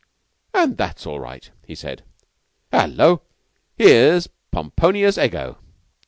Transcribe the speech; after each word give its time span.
"And 0.55 0.77
that's 0.77 1.05
all 1.05 1.19
right," 1.19 1.47
he 1.63 1.75
said. 1.75 2.03
"Hullo! 2.73 3.21
'Ere's 3.77 4.27
Pomponius 4.51 5.19
Ego!" 5.19 5.59